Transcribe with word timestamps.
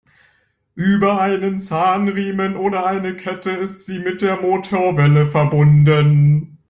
Über 0.73 1.21
einen 1.21 1.59
Zahnriemen 1.59 2.55
oder 2.55 2.87
eine 2.87 3.15
Kette 3.15 3.51
ist 3.51 3.85
sie 3.85 3.99
mit 3.99 4.23
der 4.23 4.37
Motorwelle 4.41 5.27
verbunden. 5.27 6.57